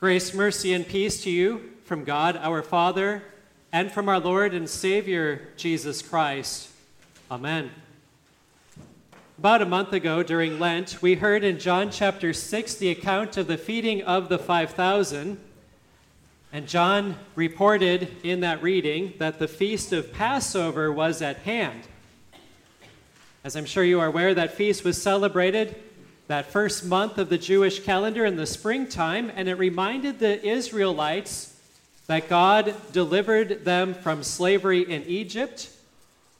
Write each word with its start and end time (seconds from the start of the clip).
Grace, 0.00 0.32
mercy, 0.32 0.72
and 0.72 0.86
peace 0.86 1.24
to 1.24 1.30
you 1.30 1.72
from 1.82 2.04
God 2.04 2.36
our 2.36 2.62
Father 2.62 3.20
and 3.72 3.90
from 3.90 4.08
our 4.08 4.20
Lord 4.20 4.54
and 4.54 4.70
Savior 4.70 5.48
Jesus 5.56 6.02
Christ. 6.02 6.68
Amen. 7.28 7.72
About 9.40 9.60
a 9.60 9.66
month 9.66 9.92
ago 9.92 10.22
during 10.22 10.60
Lent, 10.60 11.02
we 11.02 11.16
heard 11.16 11.42
in 11.42 11.58
John 11.58 11.90
chapter 11.90 12.32
6 12.32 12.76
the 12.76 12.90
account 12.90 13.36
of 13.36 13.48
the 13.48 13.58
feeding 13.58 14.00
of 14.02 14.28
the 14.28 14.38
5,000. 14.38 15.36
And 16.52 16.68
John 16.68 17.16
reported 17.34 18.18
in 18.22 18.38
that 18.42 18.62
reading 18.62 19.14
that 19.18 19.40
the 19.40 19.48
feast 19.48 19.92
of 19.92 20.12
Passover 20.12 20.92
was 20.92 21.20
at 21.20 21.38
hand. 21.38 21.88
As 23.42 23.56
I'm 23.56 23.66
sure 23.66 23.82
you 23.82 23.98
are 23.98 24.06
aware, 24.06 24.32
that 24.32 24.54
feast 24.54 24.84
was 24.84 25.02
celebrated 25.02 25.74
that 26.28 26.52
first 26.52 26.84
month 26.84 27.16
of 27.16 27.30
the 27.30 27.38
Jewish 27.38 27.80
calendar 27.80 28.24
in 28.26 28.36
the 28.36 28.46
springtime, 28.46 29.32
and 29.34 29.48
it 29.48 29.54
reminded 29.54 30.18
the 30.18 30.46
Israelites 30.46 31.58
that 32.06 32.28
God 32.28 32.74
delivered 32.92 33.64
them 33.64 33.94
from 33.94 34.22
slavery 34.22 34.82
in 34.82 35.04
Egypt, 35.04 35.70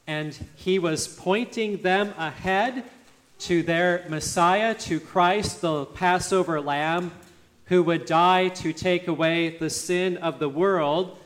and 0.05 0.37
He 0.55 0.77
was 0.77 1.07
pointing 1.07 1.81
them 1.81 2.13
ahead 2.19 2.83
to 3.39 3.63
their 3.63 4.05
Messiah, 4.09 4.75
to 4.75 4.99
Christ, 4.99 5.61
the 5.61 5.85
Passover 5.85 6.61
lamb, 6.61 7.11
who 7.65 7.81
would 7.81 8.05
die 8.05 8.49
to 8.49 8.73
take 8.73 9.07
away 9.07 9.57
the 9.57 9.71
sin 9.71 10.17
of 10.17 10.37
the 10.37 10.49
world, 10.49 11.17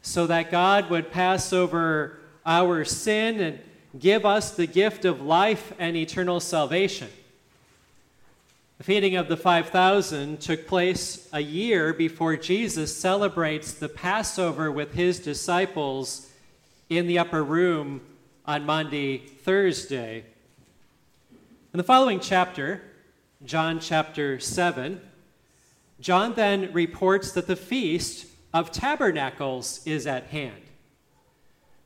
so 0.00 0.28
that 0.28 0.52
God 0.52 0.90
would 0.90 1.10
pass 1.10 1.52
over 1.52 2.18
our 2.46 2.84
sin 2.84 3.40
and 3.40 3.58
give 3.98 4.24
us 4.24 4.52
the 4.52 4.66
gift 4.66 5.04
of 5.04 5.22
life 5.22 5.72
and 5.78 5.96
eternal 5.96 6.38
salvation. 6.38 7.08
The 8.82 8.86
feeding 8.94 9.14
of 9.14 9.28
the 9.28 9.36
5,000 9.36 10.40
took 10.40 10.66
place 10.66 11.28
a 11.32 11.38
year 11.38 11.94
before 11.94 12.36
Jesus 12.36 12.92
celebrates 12.92 13.74
the 13.74 13.88
Passover 13.88 14.72
with 14.72 14.94
his 14.94 15.20
disciples 15.20 16.28
in 16.88 17.06
the 17.06 17.16
upper 17.16 17.44
room 17.44 18.00
on 18.44 18.66
Maundy, 18.66 19.18
Thursday. 19.18 20.24
In 21.72 21.78
the 21.78 21.84
following 21.84 22.18
chapter, 22.18 22.82
John 23.44 23.78
chapter 23.78 24.40
7, 24.40 25.00
John 26.00 26.34
then 26.34 26.72
reports 26.72 27.30
that 27.34 27.46
the 27.46 27.54
feast 27.54 28.26
of 28.52 28.72
tabernacles 28.72 29.80
is 29.86 30.08
at 30.08 30.24
hand. 30.26 30.60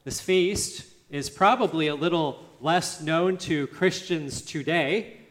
This 0.04 0.22
feast 0.22 0.86
is 1.10 1.28
probably 1.28 1.88
a 1.88 1.94
little 1.94 2.42
less 2.62 3.02
known 3.02 3.36
to 3.36 3.66
Christians 3.66 4.40
today 4.40 5.25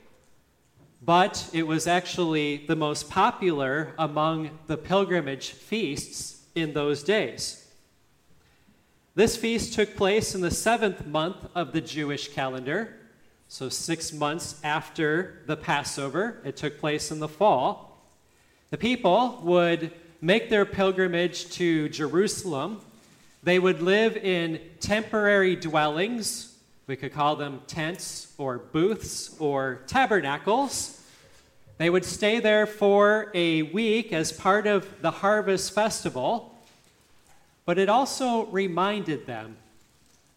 but 1.06 1.48
it 1.54 1.68
was 1.68 1.86
actually 1.86 2.66
the 2.66 2.76
most 2.76 3.10
popular 3.10 3.94
among 4.00 4.50
the 4.66 4.78
pilgrimage 4.78 5.52
feasts 5.52 6.42
in 6.56 6.74
those 6.74 7.04
days. 7.04 7.72
This 9.14 9.38
feast 9.38 9.74
took 9.74 9.96
place 9.96 10.34
in 10.34 10.42
the 10.42 10.52
seventh 10.52 11.06
month 11.06 11.48
of 11.54 11.74
the 11.74 11.82
Jewish 11.82 12.30
calendar, 12.30 12.96
so 13.48 13.70
six 13.70 14.12
months 14.12 14.60
after 14.64 15.44
the 15.46 15.56
Passover. 15.56 16.42
It 16.44 16.58
took 16.58 16.80
place 16.80 17.12
in 17.12 17.20
the 17.20 17.28
fall. 17.28 18.04
The 18.72 18.78
people 18.78 19.40
would 19.44 19.92
make 20.22 20.50
their 20.50 20.66
pilgrimage 20.66 21.52
to 21.52 21.88
Jerusalem. 21.90 22.82
They 23.44 23.60
would 23.60 23.82
live 23.82 24.18
in 24.18 24.60
temporary 24.80 25.56
dwellings 25.56 26.55
we 26.88 26.96
could 26.96 27.14
call 27.14 27.36
them 27.36 27.62
tents 27.68 28.34
or 28.38 28.60
booths 28.60 29.36
or 29.40 29.82
tabernacles. 29.88 31.02
They 31.78 31.90
would 31.90 32.06
stay 32.06 32.40
there 32.40 32.66
for 32.66 33.32
a 33.34 33.64
week 33.64 34.14
as 34.14 34.32
part 34.32 34.68
of 34.68 35.02
the 35.02 35.12
harvest 35.12 35.74
festival, 35.74 36.56
but 37.66 37.78
it 37.80 37.90
also 37.90 38.46
reminded 38.46 39.26
them 39.26 39.58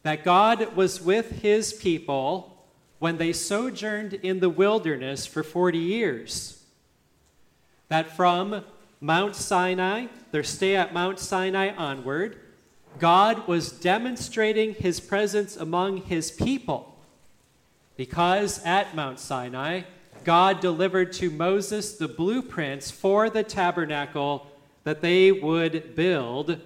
that 0.02 0.24
God 0.24 0.74
was 0.74 1.02
with 1.02 1.42
his 1.42 1.72
people 1.72 2.66
when 2.98 3.18
they 3.18 3.32
sojourned 3.32 4.14
in 4.14 4.40
the 4.40 4.48
wilderness 4.48 5.26
for 5.26 5.42
40 5.42 5.78
years. 5.78 6.64
That 7.88 8.16
from 8.16 8.64
Mount 9.00 9.36
Sinai, 9.36 10.06
their 10.32 10.42
stay 10.42 10.74
at 10.74 10.92
Mount 10.92 11.18
Sinai 11.18 11.74
onward, 11.76 12.40
God 12.98 13.46
was 13.46 13.70
demonstrating 13.70 14.74
his 14.74 15.00
presence 15.00 15.56
among 15.56 15.98
his 15.98 16.30
people 16.30 16.96
because 17.96 18.64
at 18.64 18.94
Mount 18.94 19.18
Sinai, 19.18 19.82
God 20.24 20.60
delivered 20.60 21.12
to 21.14 21.30
Moses 21.30 21.96
the 21.96 22.08
blueprints 22.08 22.90
for 22.90 23.28
the 23.28 23.42
tabernacle 23.42 24.46
that 24.84 25.00
they 25.00 25.32
would 25.32 25.94
build, 25.94 26.60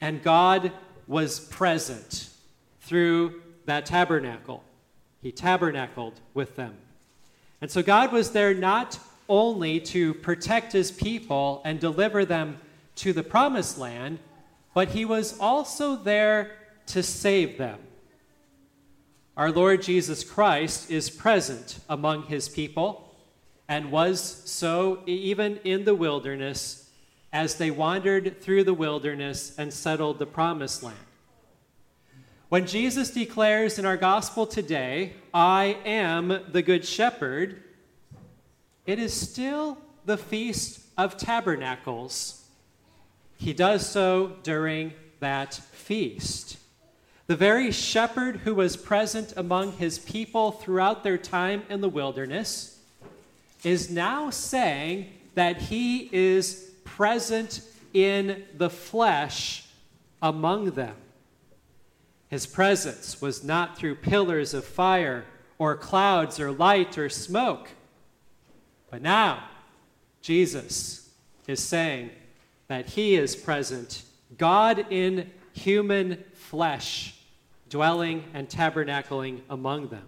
and 0.00 0.22
God 0.22 0.70
was 1.06 1.40
present 1.40 2.28
through 2.80 3.42
that 3.64 3.86
tabernacle. 3.86 4.62
He 5.22 5.32
tabernacled 5.32 6.20
with 6.34 6.56
them. 6.56 6.76
And 7.60 7.70
so 7.70 7.82
God 7.82 8.12
was 8.12 8.32
there 8.32 8.52
not 8.52 8.98
only 9.28 9.80
to 9.80 10.12
protect 10.14 10.72
his 10.72 10.92
people 10.92 11.62
and 11.64 11.80
deliver 11.80 12.24
them 12.24 12.58
to 12.96 13.12
the 13.12 13.22
promised 13.22 13.78
land 13.78 14.18
but 14.74 14.88
he 14.88 15.04
was 15.04 15.38
also 15.38 15.96
there 15.96 16.50
to 16.86 17.02
save 17.02 17.56
them. 17.56 17.78
Our 19.36 19.50
Lord 19.50 19.82
Jesus 19.82 20.22
Christ 20.22 20.90
is 20.90 21.10
present 21.10 21.78
among 21.88 22.24
his 22.24 22.48
people 22.48 23.14
and 23.68 23.90
was 23.90 24.20
so 24.44 25.00
even 25.06 25.58
in 25.64 25.84
the 25.84 25.94
wilderness 25.94 26.90
as 27.32 27.56
they 27.56 27.70
wandered 27.70 28.40
through 28.40 28.64
the 28.64 28.74
wilderness 28.74 29.56
and 29.58 29.72
settled 29.72 30.18
the 30.18 30.26
promised 30.26 30.82
land. 30.82 30.98
When 32.48 32.66
Jesus 32.66 33.10
declares 33.10 33.78
in 33.78 33.84
our 33.84 33.96
gospel 33.96 34.46
today, 34.46 35.14
I 35.32 35.78
am 35.84 36.44
the 36.52 36.62
good 36.62 36.84
shepherd, 36.84 37.62
it 38.86 38.98
is 39.00 39.12
still 39.12 39.78
the 40.04 40.18
Feast 40.18 40.80
of 40.96 41.16
Tabernacles 41.16 42.43
he 43.44 43.52
does 43.52 43.86
so 43.86 44.32
during 44.42 44.90
that 45.20 45.52
feast. 45.52 46.56
The 47.26 47.36
very 47.36 47.70
shepherd 47.70 48.38
who 48.38 48.54
was 48.54 48.74
present 48.74 49.34
among 49.36 49.72
his 49.72 49.98
people 49.98 50.50
throughout 50.50 51.04
their 51.04 51.18
time 51.18 51.62
in 51.68 51.82
the 51.82 51.88
wilderness 51.90 52.80
is 53.62 53.90
now 53.90 54.30
saying 54.30 55.10
that 55.34 55.58
he 55.58 56.08
is 56.10 56.70
present 56.84 57.60
in 57.92 58.44
the 58.56 58.70
flesh 58.70 59.66
among 60.22 60.70
them. 60.70 60.96
His 62.28 62.46
presence 62.46 63.20
was 63.20 63.44
not 63.44 63.76
through 63.76 63.96
pillars 63.96 64.54
of 64.54 64.64
fire 64.64 65.26
or 65.58 65.76
clouds 65.76 66.40
or 66.40 66.50
light 66.50 66.96
or 66.96 67.10
smoke. 67.10 67.68
But 68.90 69.02
now, 69.02 69.44
Jesus 70.22 71.10
is 71.46 71.62
saying, 71.62 72.10
that 72.68 72.86
he 72.86 73.14
is 73.16 73.36
present, 73.36 74.02
God 74.38 74.86
in 74.90 75.30
human 75.52 76.24
flesh, 76.34 77.14
dwelling 77.68 78.24
and 78.34 78.48
tabernacling 78.48 79.40
among 79.48 79.88
them. 79.88 80.06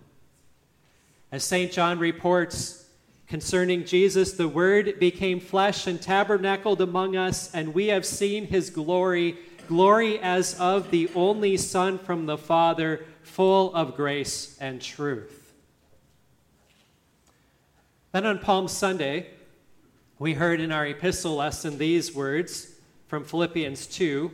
As 1.33 1.45
St. 1.45 1.73
John 1.73 1.99
reports 1.99 2.87
concerning 3.27 3.85
Jesus, 3.85 4.33
the 4.33 4.49
Word 4.49 4.99
became 4.99 5.41
flesh 5.41 5.87
and 5.87 6.01
tabernacled 6.01 6.81
among 6.81 7.17
us, 7.17 7.53
and 7.55 7.75
we 7.75 7.89
have 7.89 8.07
seen 8.07 8.47
his 8.47 8.71
glory, 8.71 9.37
glory 9.69 10.19
as 10.21 10.59
of 10.61 10.91
the 10.91 11.11
only 11.15 11.57
Son 11.57 11.99
from 11.99 12.27
the 12.27 12.39
Father, 12.39 13.05
full 13.23 13.75
of 13.75 13.97
grace 13.97 14.57
and 14.61 14.81
truth. 14.81 15.53
Then 18.13 18.25
on 18.25 18.39
Palm 18.39 18.69
Sunday, 18.69 19.27
we 20.19 20.33
heard 20.33 20.61
in 20.61 20.73
our 20.73 20.87
epistle 20.87 21.37
lesson 21.37 21.77
these 21.77 22.15
words 22.15 22.73
from 23.07 23.23
Philippians 23.23 23.87
2 23.87 24.31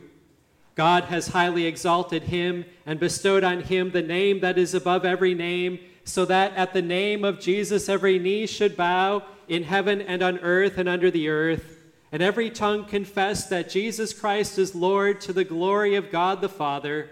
God 0.75 1.03
has 1.05 1.27
highly 1.27 1.65
exalted 1.65 2.23
him 2.23 2.65
and 2.85 2.99
bestowed 2.99 3.43
on 3.43 3.61
him 3.61 3.91
the 3.91 4.01
name 4.01 4.39
that 4.39 4.57
is 4.57 4.73
above 4.73 5.05
every 5.05 5.35
name, 5.35 5.77
so 6.03 6.25
that 6.25 6.55
at 6.55 6.73
the 6.73 6.81
name 6.81 7.23
of 7.23 7.39
Jesus 7.39 7.89
every 7.89 8.17
knee 8.17 8.47
should 8.47 8.75
bow 8.75 9.23
in 9.47 9.63
heaven 9.63 10.01
and 10.01 10.23
on 10.23 10.39
earth 10.39 10.79
and 10.79 10.89
under 10.89 11.11
the 11.11 11.27
earth, 11.29 11.83
and 12.11 12.23
every 12.23 12.49
tongue 12.49 12.85
confess 12.85 13.45
that 13.47 13.69
Jesus 13.69 14.13
Christ 14.13 14.57
is 14.57 14.73
Lord 14.73 15.21
to 15.21 15.33
the 15.33 15.43
glory 15.43 15.95
of 15.95 16.09
God 16.09 16.41
the 16.41 16.49
Father. 16.49 17.09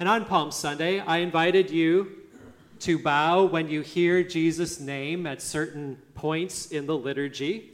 And 0.00 0.08
on 0.08 0.24
Palm 0.24 0.50
Sunday, 0.50 0.98
I 0.98 1.18
invited 1.18 1.70
you 1.70 2.17
to 2.80 2.98
bow 2.98 3.44
when 3.44 3.68
you 3.68 3.80
hear 3.80 4.22
Jesus' 4.22 4.78
name 4.80 5.26
at 5.26 5.42
certain 5.42 6.00
points 6.14 6.66
in 6.70 6.86
the 6.86 6.96
liturgy. 6.96 7.70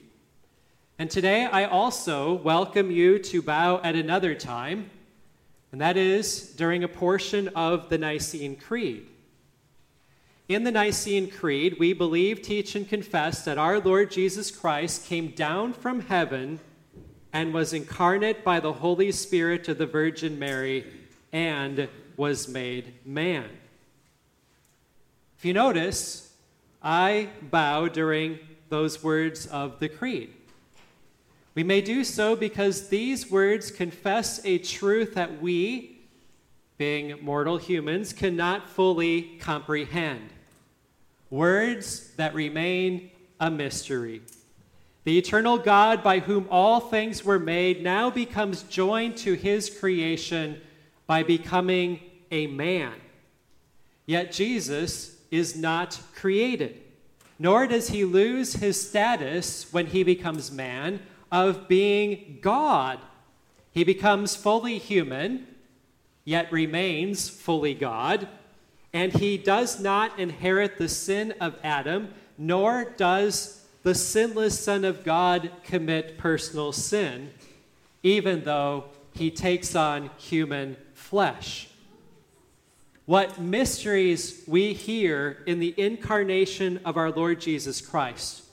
And 0.98 1.10
today 1.10 1.44
I 1.44 1.64
also 1.64 2.34
welcome 2.34 2.90
you 2.90 3.18
to 3.18 3.42
bow 3.42 3.80
at 3.82 3.96
another 3.96 4.34
time, 4.34 4.90
and 5.72 5.80
that 5.80 5.96
is 5.96 6.52
during 6.54 6.84
a 6.84 6.88
portion 6.88 7.48
of 7.48 7.88
the 7.88 7.98
Nicene 7.98 8.56
Creed. 8.56 9.06
In 10.48 10.64
the 10.64 10.70
Nicene 10.70 11.30
Creed, 11.30 11.76
we 11.78 11.92
believe, 11.92 12.42
teach, 12.42 12.74
and 12.74 12.88
confess 12.88 13.44
that 13.44 13.58
our 13.58 13.80
Lord 13.80 14.10
Jesus 14.10 14.50
Christ 14.50 15.06
came 15.06 15.28
down 15.30 15.72
from 15.72 16.00
heaven 16.00 16.60
and 17.32 17.52
was 17.52 17.72
incarnate 17.72 18.44
by 18.44 18.60
the 18.60 18.74
Holy 18.74 19.10
Spirit 19.10 19.68
of 19.68 19.78
the 19.78 19.86
Virgin 19.86 20.38
Mary 20.38 20.84
and 21.32 21.88
was 22.16 22.46
made 22.46 22.94
man. 23.04 23.48
If 25.38 25.44
you 25.44 25.52
notice, 25.52 26.32
I 26.82 27.28
bow 27.42 27.88
during 27.88 28.38
those 28.69 29.02
words 29.02 29.46
of 29.46 29.78
the 29.78 29.88
Creed. 29.88 30.32
We 31.54 31.62
may 31.62 31.81
do 31.81 32.02
so 32.02 32.34
because 32.34 32.88
these 32.88 33.31
words 33.31 33.70
confess 33.70 34.44
a 34.44 34.58
truth 34.58 35.14
that 35.14 35.40
we, 35.40 36.00
being 36.78 37.16
mortal 37.22 37.58
humans, 37.58 38.12
cannot 38.12 38.69
fully 38.69 39.38
comprehend. 39.38 40.31
Words 41.31 42.10
that 42.16 42.34
remain 42.34 43.10
a 43.38 43.50
mystery. 43.50 44.22
The 45.04 45.19
eternal 45.19 45.58
God, 45.58 46.02
by 46.02 46.19
whom 46.19 46.48
all 46.50 46.80
things 46.80 47.25
were 47.25 47.38
made, 47.38 47.82
now 47.82 48.10
becomes 48.10 48.62
joined 48.64 49.16
to 49.19 49.34
his 49.34 49.70
creation 49.70 50.60
by 51.06 51.22
becoming 51.22 52.00
a 52.30 52.46
man. 52.46 52.94
Yet 54.06 54.32
Jesus 54.32 55.13
is 55.36 55.56
not 55.56 56.00
created, 56.14 56.81
nor 57.38 57.66
does 57.66 57.88
he 57.88 58.04
lose 58.04 58.54
his 58.54 58.88
status 58.88 59.72
when 59.72 59.86
he 59.86 60.02
becomes 60.02 60.52
man 60.52 61.00
of 61.32 61.66
being 61.69 62.38
God. 62.40 63.00
He 63.72 63.84
becomes 63.84 64.36
fully 64.36 64.78
human, 64.78 65.46
yet 66.25 66.52
remains 66.52 67.28
fully 67.28 67.75
God, 67.75 68.28
and 68.92 69.12
he 69.12 69.36
does 69.36 69.81
not 69.81 70.19
inherit 70.19 70.78
the 70.78 70.88
sin 70.88 71.34
of 71.40 71.58
Adam, 71.64 72.14
nor 72.38 72.84
does 72.96 73.66
the 73.82 73.94
sinless 73.94 74.58
Son 74.58 74.84
of 74.84 75.04
God 75.04 75.50
commit 75.64 76.16
personal 76.16 76.72
sin, 76.72 77.30
even 78.02 78.44
though 78.44 78.84
he 79.12 79.30
takes 79.30 79.75
on 79.75 80.10
human 80.16 80.76
flesh. 80.94 81.69
What 83.06 83.38
mysteries 83.38 84.42
we 84.46 84.72
hear 84.72 85.42
in 85.46 85.58
the 85.58 85.74
incarnation 85.76 86.80
of 86.86 86.96
our 86.96 87.10
Lord 87.10 87.38
Jesus 87.38 87.82
Christ. 87.82 88.44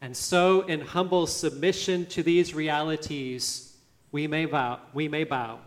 And 0.00 0.16
so, 0.16 0.62
in 0.62 0.80
humble 0.80 1.26
submission 1.26 2.06
to 2.06 2.22
these 2.22 2.54
realities, 2.54 3.76
we 4.10 4.26
may 4.26 4.46
bow. 4.46 4.80
We 4.94 5.08
may 5.08 5.24
bow. 5.24 5.58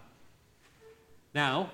Now, 1.35 1.69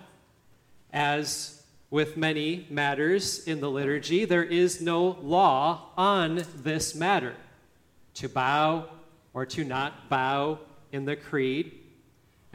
as 0.92 1.64
with 1.90 2.18
many 2.18 2.68
matters 2.70 3.48
in 3.48 3.62
the 3.62 3.70
liturgy, 3.70 4.26
there 4.26 4.44
is 4.44 4.82
no 4.82 5.18
law 5.22 5.92
on 5.96 6.44
this 6.58 6.94
matter 6.94 7.36
to 8.16 8.28
bow 8.28 8.90
or 9.34 9.46
to 9.46 9.64
not 9.64 10.10
bow 10.10 10.60
in 10.92 11.06
the 11.06 11.16
creed. 11.16 11.72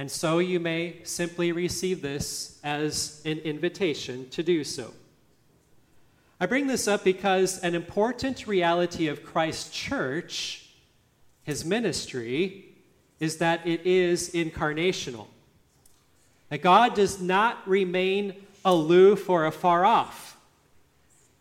And 0.01 0.11
so 0.11 0.39
you 0.39 0.61
may 0.61 0.97
simply 1.03 1.53
receive 1.53 2.01
this 2.01 2.59
as 2.65 3.21
an 3.27 3.37
invitation 3.41 4.31
to 4.31 4.43
do 4.43 4.65
so. 4.65 4.95
I 6.41 6.47
bring 6.47 6.69
this 6.69 6.89
up 6.89 7.05
because 7.05 7.63
an 7.63 7.75
important 7.75 8.47
reality 8.47 9.09
of 9.09 9.23
Christ's 9.23 9.69
church, 9.69 10.71
his 11.43 11.67
ministry, 11.67 12.65
is 13.19 13.37
that 13.37 13.67
it 13.67 13.85
is 13.85 14.31
incarnational. 14.31 15.27
That 16.49 16.63
God 16.63 16.95
does 16.95 17.21
not 17.21 17.59
remain 17.69 18.37
aloof 18.65 19.29
or 19.29 19.45
afar 19.45 19.85
off. 19.85 20.39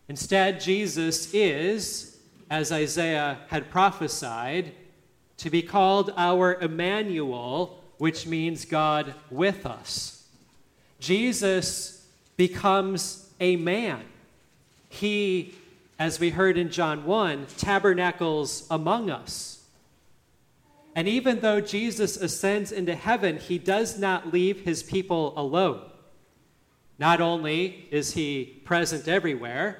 Instead, 0.06 0.60
Jesus 0.60 1.32
is, 1.32 2.18
as 2.50 2.70
Isaiah 2.70 3.38
had 3.48 3.70
prophesied, 3.70 4.72
to 5.38 5.48
be 5.48 5.62
called 5.62 6.12
our 6.18 6.56
Emmanuel, 6.60 7.79
which 8.00 8.26
means 8.26 8.64
God 8.64 9.12
with 9.30 9.66
us. 9.66 10.24
Jesus 11.00 12.06
becomes 12.38 13.28
a 13.38 13.56
man. 13.56 14.02
He, 14.88 15.54
as 15.98 16.18
we 16.18 16.30
heard 16.30 16.56
in 16.56 16.70
John 16.70 17.04
1, 17.04 17.46
tabernacles 17.58 18.66
among 18.70 19.10
us. 19.10 19.62
And 20.96 21.08
even 21.08 21.40
though 21.40 21.60
Jesus 21.60 22.16
ascends 22.16 22.72
into 22.72 22.94
heaven, 22.94 23.36
he 23.36 23.58
does 23.58 23.98
not 23.98 24.32
leave 24.32 24.62
his 24.62 24.82
people 24.82 25.34
alone. 25.36 25.82
Not 26.98 27.20
only 27.20 27.86
is 27.90 28.14
he 28.14 28.62
present 28.64 29.08
everywhere, 29.08 29.76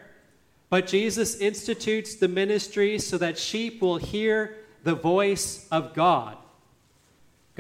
but 0.69 0.87
Jesus 0.87 1.37
institutes 1.37 2.17
the 2.17 2.28
ministry 2.28 2.99
so 2.99 3.17
that 3.17 3.38
sheep 3.38 3.81
will 3.81 3.96
hear 3.96 4.58
the 4.84 4.94
voice 4.94 5.67
of 5.72 5.94
God. 5.94 6.37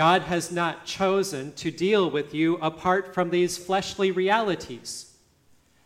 God 0.00 0.22
has 0.22 0.50
not 0.50 0.86
chosen 0.86 1.52
to 1.56 1.70
deal 1.70 2.10
with 2.10 2.32
you 2.32 2.56
apart 2.62 3.12
from 3.12 3.28
these 3.28 3.58
fleshly 3.58 4.10
realities. 4.10 5.12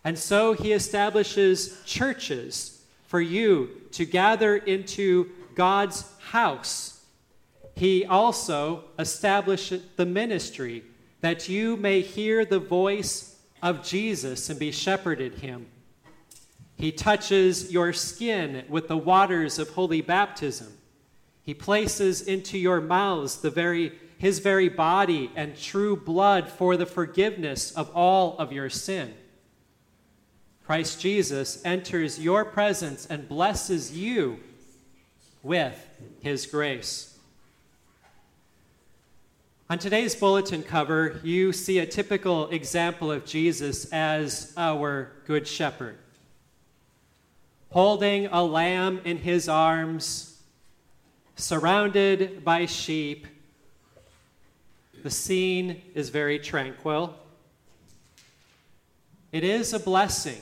And 0.04 0.16
so 0.16 0.52
he 0.52 0.70
establishes 0.72 1.82
churches 1.84 2.84
for 3.08 3.20
you 3.20 3.70
to 3.90 4.04
gather 4.04 4.54
into 4.54 5.30
God's 5.56 6.04
house. 6.20 7.04
He 7.74 8.04
also 8.04 8.84
established 9.00 9.96
the 9.96 10.06
ministry 10.06 10.84
that 11.20 11.48
you 11.48 11.76
may 11.76 12.00
hear 12.00 12.44
the 12.44 12.60
voice 12.60 13.36
of 13.64 13.82
Jesus 13.82 14.48
and 14.48 14.60
be 14.60 14.70
shepherded 14.70 15.40
him. 15.40 15.66
He 16.76 16.92
touches 16.92 17.72
your 17.72 17.92
skin 17.92 18.64
with 18.68 18.86
the 18.86 18.96
waters 18.96 19.58
of 19.58 19.70
holy 19.70 20.02
baptism. 20.02 20.72
He 21.42 21.52
places 21.52 22.22
into 22.22 22.56
your 22.56 22.80
mouths 22.80 23.38
the 23.38 23.50
very 23.50 23.92
his 24.24 24.38
very 24.38 24.70
body 24.70 25.30
and 25.36 25.54
true 25.54 25.94
blood 25.94 26.48
for 26.48 26.78
the 26.78 26.86
forgiveness 26.86 27.72
of 27.72 27.94
all 27.94 28.38
of 28.38 28.54
your 28.54 28.70
sin. 28.70 29.12
Christ 30.64 30.98
Jesus 30.98 31.60
enters 31.62 32.18
your 32.18 32.42
presence 32.42 33.04
and 33.04 33.28
blesses 33.28 33.94
you 33.94 34.40
with 35.42 35.78
his 36.22 36.46
grace. 36.46 37.18
On 39.68 39.78
today's 39.78 40.16
bulletin 40.16 40.62
cover, 40.62 41.20
you 41.22 41.52
see 41.52 41.78
a 41.78 41.84
typical 41.84 42.48
example 42.48 43.12
of 43.12 43.26
Jesus 43.26 43.92
as 43.92 44.54
our 44.56 45.12
Good 45.26 45.46
Shepherd. 45.46 45.98
Holding 47.72 48.28
a 48.28 48.42
lamb 48.42 49.02
in 49.04 49.18
his 49.18 49.50
arms, 49.50 50.40
surrounded 51.36 52.42
by 52.42 52.64
sheep, 52.64 53.26
the 55.04 55.10
scene 55.10 55.82
is 55.94 56.08
very 56.08 56.38
tranquil. 56.38 57.14
It 59.32 59.44
is 59.44 59.74
a 59.74 59.78
blessing 59.78 60.40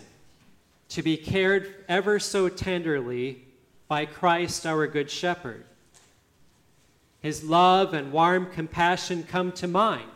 to 0.90 1.02
be 1.02 1.16
cared 1.16 1.75
ever 1.88 2.21
so 2.21 2.49
tenderly 2.49 3.42
by 3.88 4.07
Christ 4.07 4.64
our 4.64 4.87
Good 4.87 5.11
Shepherd. 5.11 5.64
His 7.19 7.42
love 7.42 7.92
and 7.92 8.12
warm 8.12 8.52
compassion 8.52 9.25
come 9.25 9.50
to 9.52 9.66
mind 9.66 10.09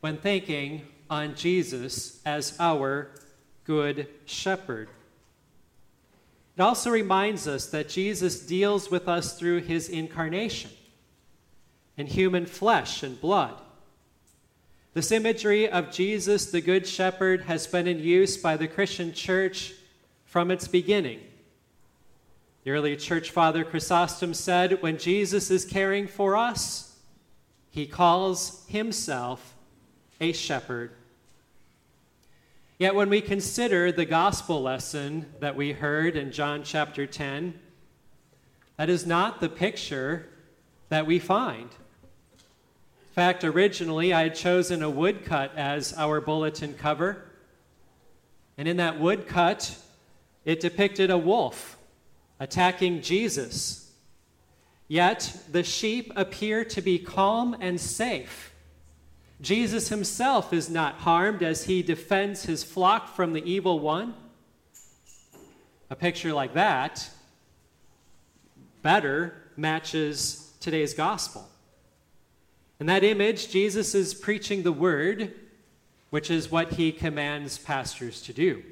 when 0.00 0.18
thinking 0.18 0.82
on 1.08 1.34
Jesus 1.34 2.20
as 2.26 2.54
our 2.60 3.10
Good 3.64 4.06
Shepherd. 4.26 4.90
It 6.58 6.60
also 6.60 6.90
reminds 6.90 7.48
us 7.48 7.64
that 7.68 7.88
Jesus 7.88 8.38
deals 8.38 8.90
with 8.90 9.08
us 9.08 9.38
through 9.38 9.62
his 9.62 9.88
incarnation 9.88 10.72
in 12.00 12.06
human 12.06 12.46
flesh 12.46 13.02
and 13.02 13.20
blood. 13.20 13.60
This 14.94 15.12
imagery 15.12 15.68
of 15.68 15.92
Jesus, 15.92 16.50
the 16.50 16.62
Good 16.62 16.86
Shepherd, 16.86 17.42
has 17.42 17.66
been 17.66 17.86
in 17.86 17.98
use 17.98 18.38
by 18.38 18.56
the 18.56 18.66
Christian 18.66 19.12
church 19.12 19.74
from 20.24 20.50
its 20.50 20.66
beginning. 20.66 21.20
The 22.64 22.70
early 22.70 22.96
church 22.96 23.30
father 23.30 23.64
Chrysostom 23.64 24.32
said, 24.32 24.80
When 24.80 24.96
Jesus 24.96 25.50
is 25.50 25.66
caring 25.66 26.06
for 26.06 26.38
us, 26.38 26.96
he 27.68 27.86
calls 27.86 28.64
himself 28.66 29.54
a 30.22 30.32
shepherd. 30.32 30.92
Yet 32.78 32.94
when 32.94 33.10
we 33.10 33.20
consider 33.20 33.92
the 33.92 34.06
gospel 34.06 34.62
lesson 34.62 35.26
that 35.40 35.54
we 35.54 35.72
heard 35.72 36.16
in 36.16 36.32
John 36.32 36.62
chapter 36.64 37.06
10, 37.06 37.60
that 38.78 38.88
is 38.88 39.04
not 39.04 39.40
the 39.40 39.50
picture 39.50 40.30
that 40.88 41.06
we 41.06 41.18
find 41.18 41.68
fact, 43.14 43.44
originally 43.44 44.12
I 44.12 44.24
had 44.24 44.34
chosen 44.34 44.82
a 44.82 44.90
woodcut 44.90 45.56
as 45.56 45.92
our 45.94 46.20
bulletin 46.20 46.74
cover. 46.74 47.24
And 48.56 48.68
in 48.68 48.76
that 48.76 49.00
woodcut, 49.00 49.76
it 50.44 50.60
depicted 50.60 51.10
a 51.10 51.18
wolf 51.18 51.76
attacking 52.38 53.02
Jesus. 53.02 53.92
Yet 54.88 55.36
the 55.50 55.62
sheep 55.62 56.12
appear 56.16 56.64
to 56.64 56.80
be 56.80 56.98
calm 56.98 57.56
and 57.60 57.80
safe. 57.80 58.52
Jesus 59.40 59.88
himself 59.88 60.52
is 60.52 60.68
not 60.68 60.96
harmed 60.96 61.42
as 61.42 61.64
he 61.64 61.82
defends 61.82 62.44
his 62.44 62.62
flock 62.62 63.14
from 63.14 63.32
the 63.32 63.42
evil 63.50 63.80
one. 63.80 64.14
A 65.88 65.96
picture 65.96 66.32
like 66.32 66.54
that 66.54 67.08
better 68.82 69.34
matches 69.56 70.52
today's 70.60 70.94
gospel. 70.94 71.49
In 72.80 72.86
that 72.86 73.04
image, 73.04 73.50
Jesus 73.50 73.94
is 73.94 74.14
preaching 74.14 74.62
the 74.62 74.72
word, 74.72 75.34
which 76.08 76.30
is 76.30 76.50
what 76.50 76.72
he 76.72 76.90
commands 76.90 77.58
pastors 77.58 78.22
to 78.22 78.32
do. 78.32 78.62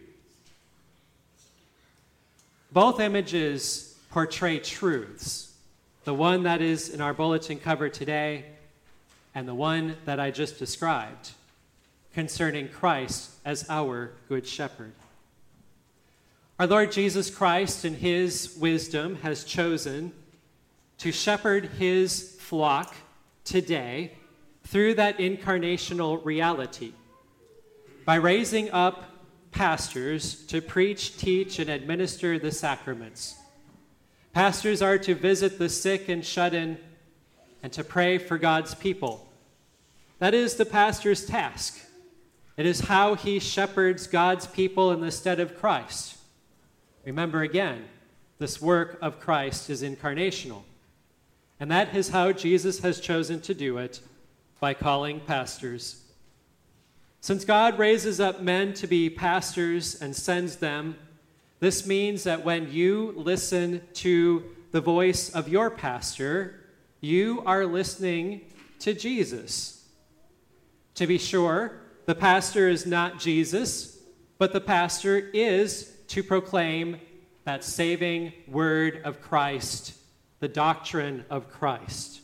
Both 2.73 3.01
images 3.01 3.99
portray 4.11 4.61
truths. 4.61 5.53
The 6.05 6.15
one 6.15 6.45
that 6.45 6.63
is 6.63 6.89
in 6.89 7.03
our 7.03 7.13
bulletin 7.13 7.59
cover 7.59 7.91
today 7.91 8.47
and 9.35 9.47
the 9.47 9.55
one 9.55 9.95
that 10.07 10.19
I 10.19 10.31
just 10.31 10.59
described 10.59 11.33
concerning 12.15 12.69
Christ 12.69 13.31
as 13.45 13.69
our 13.69 14.13
Good 14.27 14.47
Shepherd. 14.47 14.93
Our 16.59 16.67
Lord 16.67 16.93
Jesus 16.93 17.29
Christ, 17.29 17.85
in 17.85 17.95
his 17.95 18.57
wisdom, 18.59 19.17
has 19.17 19.45
chosen 19.45 20.13
to 20.97 21.13
shepherd 21.13 21.67
his 21.79 22.37
flock 22.41 22.95
today 23.49 24.13
through 24.65 24.95
that 24.95 25.19
incarnational 25.19 26.23
reality 26.25 26.93
by 28.05 28.17
raising 28.17 28.71
up 28.71 29.05
pastors 29.51 30.45
to 30.47 30.61
preach, 30.61 31.17
teach, 31.17 31.59
and 31.59 31.71
administer 31.71 32.39
the 32.39 32.53
sacraments. 32.53 33.37
Pastors 34.35 34.83
are 34.83 34.99
to 34.99 35.15
visit 35.15 35.59
the 35.59 35.69
sick 35.69 36.09
and 36.09 36.25
shut 36.25 36.53
in 36.53 36.79
and 37.63 37.73
to 37.73 37.83
pray 37.83 38.19
for 38.19 38.37
God's 38.37 38.75
people. 38.75 39.27
That 40.19 40.35
is 40.35 40.57
the 40.57 40.67
pastor's 40.67 41.25
task. 41.25 41.81
It 42.59 42.67
is 42.67 42.81
how 42.81 43.15
he 43.15 43.39
shepherds 43.39 44.07
God's 44.07 44.47
people 44.47 44.93
in 44.93 45.01
the 45.01 45.11
stead 45.11 45.41
of 45.41 45.59
Christ. 45.59 46.19
Remember 47.05 47.43
again, 47.43 47.87
this 48.39 48.61
work 48.61 48.99
of 49.01 49.21
Christ 49.21 49.71
is 49.71 49.83
incarnational. 49.83 50.63
And 51.61 51.71
that 51.71 51.97
is 51.97 52.11
how 52.11 52.33
Jesus 52.33 52.81
has 52.81 53.01
chosen 53.01 53.41
to 53.43 53.55
do 53.55 53.79
it 53.79 54.01
by 54.61 54.75
calling 54.75 55.21
pastors. 55.21 56.03
Since 57.21 57.45
God 57.45 57.79
raises 57.79 58.21
up 58.21 58.41
men 58.41 58.75
to 58.75 58.87
be 58.87 59.11
pastors 59.11 60.01
and 60.01 60.15
sends 60.15 60.57
them, 60.57 60.97
this 61.61 61.87
means 61.87 62.25
that 62.25 62.45
when 62.45 62.73
you 62.73 63.13
listen 63.17 63.83
to 63.95 64.45
the 64.71 64.81
voice 64.81 65.31
of 65.31 65.49
your 65.49 65.71
pastor, 65.71 66.61
you 67.01 67.43
are 67.45 67.67
listening 67.67 68.43
to 68.81 68.95
Jesus. 68.95 69.85
To 70.95 71.07
be 71.07 71.19
sure, 71.19 71.81
the 72.07 72.15
pastor 72.15 72.69
is 72.69 72.87
not 72.87 73.19
Jesus, 73.19 73.99
but 74.39 74.53
the 74.53 74.61
pastor 74.61 75.19
is 75.19 75.97
to 76.09 76.23
proclaim 76.23 77.01
that 77.45 77.65
saving 77.65 78.33
word 78.47 79.01
of 79.05 79.21
Christ, 79.21 79.95
the 80.41 80.49
doctrine 80.49 81.25
of 81.31 81.51
Christ. 81.51 82.21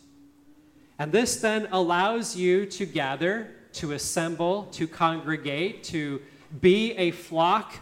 And 0.99 1.11
this 1.11 1.37
then 1.37 1.69
allows 1.73 2.37
you 2.37 2.67
to 2.67 2.87
gather, 2.87 3.51
to 3.75 3.93
assemble, 3.93 4.65
to 4.73 4.87
congregate, 4.87 5.85
to 5.85 6.23
be 6.61 6.93
a 6.93 7.11
flock 7.11 7.75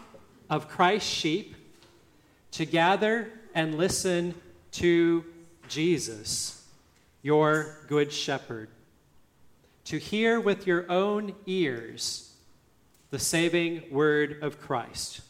of 0.49 0.67
Christ's 0.67 1.09
sheep, 1.09 1.55
to 2.51 2.65
gather 2.65 3.31
and 3.53 3.75
listen 3.75 4.33
to 4.71 5.23
Jesus, 5.67 6.67
your 7.21 7.77
good 7.87 8.11
shepherd, 8.11 8.69
to 9.85 9.97
hear 9.97 10.39
with 10.39 10.65
your 10.65 10.91
own 10.91 11.35
ears 11.45 12.33
the 13.11 13.19
saving 13.19 13.83
word 13.91 14.39
of 14.41 14.59
Christ. 14.59 15.21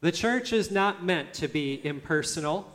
The 0.00 0.12
church 0.12 0.52
is 0.52 0.70
not 0.70 1.04
meant 1.04 1.34
to 1.34 1.48
be 1.48 1.80
impersonal. 1.84 2.73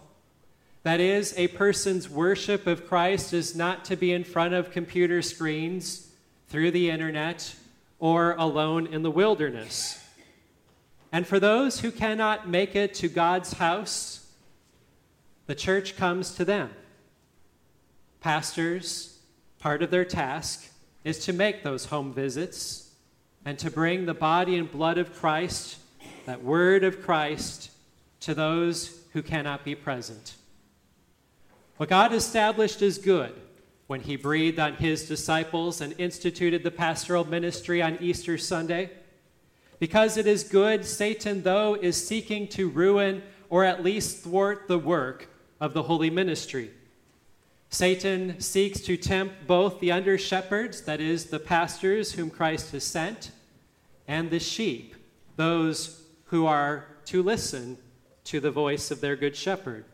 That 0.83 0.99
is, 0.99 1.33
a 1.37 1.49
person's 1.49 2.09
worship 2.09 2.65
of 2.65 2.87
Christ 2.87 3.33
is 3.33 3.55
not 3.55 3.85
to 3.85 3.95
be 3.95 4.13
in 4.13 4.23
front 4.23 4.53
of 4.53 4.71
computer 4.71 5.21
screens, 5.21 6.09
through 6.47 6.71
the 6.71 6.89
internet, 6.89 7.55
or 7.99 8.33
alone 8.33 8.87
in 8.87 9.03
the 9.03 9.11
wilderness. 9.11 10.03
And 11.11 11.27
for 11.27 11.39
those 11.39 11.79
who 11.79 11.91
cannot 11.91 12.47
make 12.47 12.75
it 12.75 12.93
to 12.95 13.07
God's 13.07 13.53
house, 13.53 14.27
the 15.45 15.55
church 15.55 15.97
comes 15.97 16.35
to 16.35 16.45
them. 16.45 16.71
Pastors, 18.21 19.19
part 19.59 19.81
of 19.81 19.91
their 19.91 20.05
task 20.05 20.71
is 21.03 21.19
to 21.25 21.33
make 21.33 21.63
those 21.63 21.85
home 21.85 22.13
visits 22.13 22.91
and 23.45 23.57
to 23.59 23.71
bring 23.71 24.05
the 24.05 24.13
body 24.13 24.57
and 24.57 24.71
blood 24.71 24.97
of 24.97 25.15
Christ, 25.15 25.77
that 26.25 26.43
word 26.43 26.83
of 26.83 27.01
Christ, 27.01 27.71
to 28.21 28.33
those 28.33 29.01
who 29.13 29.21
cannot 29.21 29.63
be 29.63 29.75
present. 29.75 30.35
What 31.79 31.87
God 31.87 32.11
established 32.11 32.81
is 32.81 32.97
good 32.97 33.33
when 33.87 34.01
he 34.01 34.17
breathed 34.17 34.59
on 34.59 34.73
his 34.73 35.07
disciples 35.07 35.79
and 35.79 35.97
instituted 35.97 36.61
the 36.61 36.71
pastoral 36.71 37.23
ministry 37.23 37.81
on 37.81 37.97
Easter 38.01 38.37
Sunday. 38.37 38.89
Because 39.79 40.17
it 40.17 40.27
is 40.27 40.43
good, 40.43 40.83
Satan, 40.83 41.41
though, 41.41 41.75
is 41.75 42.05
seeking 42.05 42.49
to 42.49 42.67
ruin 42.67 43.23
or 43.49 43.63
at 43.63 43.81
least 43.81 44.23
thwart 44.23 44.67
the 44.67 44.77
work 44.77 45.29
of 45.61 45.73
the 45.73 45.83
holy 45.83 46.09
ministry. 46.09 46.71
Satan 47.69 48.41
seeks 48.41 48.81
to 48.81 48.97
tempt 48.97 49.47
both 49.47 49.79
the 49.79 49.93
under 49.93 50.17
shepherds, 50.17 50.81
that 50.81 50.99
is, 50.99 51.27
the 51.27 51.39
pastors 51.39 52.11
whom 52.11 52.29
Christ 52.29 52.73
has 52.73 52.83
sent, 52.83 53.31
and 54.05 54.29
the 54.29 54.39
sheep, 54.41 54.95
those 55.37 56.03
who 56.25 56.45
are 56.45 56.87
to 57.05 57.23
listen 57.23 57.77
to 58.25 58.41
the 58.41 58.51
voice 58.51 58.91
of 58.91 58.99
their 58.99 59.15
good 59.15 59.37
shepherd. 59.37 59.85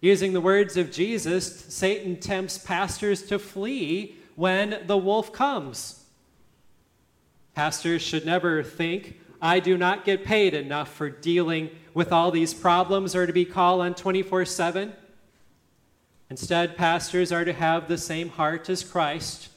Using 0.00 0.32
the 0.32 0.40
words 0.40 0.76
of 0.76 0.92
Jesus, 0.92 1.64
Satan 1.66 2.16
tempts 2.16 2.56
pastors 2.56 3.22
to 3.24 3.38
flee 3.38 4.16
when 4.36 4.82
the 4.86 4.96
wolf 4.96 5.32
comes. 5.32 6.04
Pastors 7.54 8.02
should 8.02 8.24
never 8.24 8.62
think, 8.62 9.18
I 9.42 9.58
do 9.58 9.76
not 9.76 10.04
get 10.04 10.24
paid 10.24 10.54
enough 10.54 10.92
for 10.92 11.10
dealing 11.10 11.70
with 11.94 12.12
all 12.12 12.30
these 12.30 12.54
problems 12.54 13.16
or 13.16 13.26
to 13.26 13.32
be 13.32 13.44
called 13.44 13.80
on 13.80 13.94
24 13.94 14.44
7. 14.44 14.92
Instead, 16.30 16.76
pastors 16.76 17.32
are 17.32 17.44
to 17.44 17.52
have 17.52 17.88
the 17.88 17.98
same 17.98 18.28
heart 18.28 18.68
as 18.68 18.84
Christ, 18.84 19.48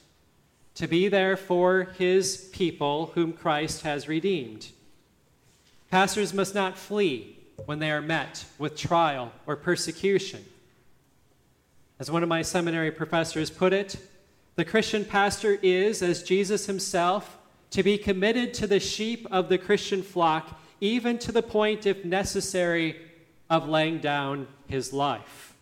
to 0.74 0.88
be 0.88 1.06
there 1.06 1.36
for 1.36 1.94
his 1.98 2.48
people 2.52 3.12
whom 3.14 3.32
Christ 3.32 3.82
has 3.82 4.08
redeemed. 4.08 4.70
Pastors 5.90 6.32
must 6.32 6.54
not 6.54 6.78
flee 6.78 7.36
when 7.66 7.78
they 7.78 7.90
are 7.90 8.02
met 8.02 8.44
with 8.58 8.76
trial 8.76 9.32
or 9.46 9.56
persecution. 9.56 10.44
As 11.98 12.10
one 12.10 12.22
of 12.22 12.28
my 12.28 12.42
seminary 12.42 12.90
professors 12.90 13.50
put 13.50 13.72
it, 13.72 13.96
the 14.56 14.64
Christian 14.64 15.04
pastor 15.04 15.58
is, 15.62 16.02
as 16.02 16.22
Jesus 16.22 16.66
himself, 16.66 17.38
to 17.70 17.82
be 17.82 17.96
committed 17.96 18.52
to 18.54 18.66
the 18.66 18.80
sheep 18.80 19.26
of 19.30 19.48
the 19.48 19.58
Christian 19.58 20.02
flock, 20.02 20.60
even 20.80 21.18
to 21.18 21.32
the 21.32 21.42
point, 21.42 21.86
if 21.86 22.04
necessary, 22.04 23.00
of 23.48 23.68
laying 23.68 23.98
down 23.98 24.46
his 24.66 24.92
life. 24.92 25.54